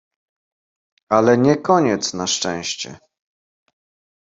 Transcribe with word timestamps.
"Ale 1.09 1.37
nie 1.37 1.55
koniec 1.57 2.13
na 2.13 2.27
szczęście!" 2.27 2.99